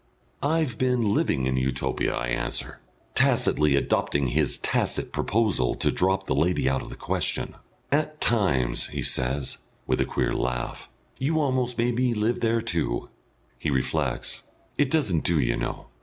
"I've 0.41 0.79
been 0.79 1.13
living 1.13 1.45
in 1.45 1.57
Utopia," 1.57 2.15
I 2.15 2.29
answer, 2.29 2.79
tacitly 3.13 3.75
adopting 3.75 4.29
his 4.29 4.57
tacit 4.57 5.13
proposal 5.13 5.75
to 5.75 5.91
drop 5.91 6.25
the 6.25 6.33
lady 6.33 6.67
out 6.67 6.81
of 6.81 6.89
the 6.89 6.95
question. 6.95 7.53
"At 7.91 8.19
times," 8.19 8.87
he 8.87 9.03
says, 9.03 9.59
with 9.85 10.01
a 10.01 10.05
queer 10.05 10.33
laugh, 10.33 10.89
"you've 11.19 11.37
almost 11.37 11.77
made 11.77 11.97
me 11.97 12.15
live 12.15 12.39
there 12.39 12.61
too." 12.61 13.09
He 13.59 13.69
reflects. 13.69 14.41
"It 14.75 14.89
doesn't 14.89 15.23
do, 15.23 15.39
you 15.39 15.55
know. 15.55 15.85